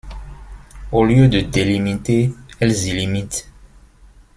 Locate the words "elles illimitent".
2.59-3.47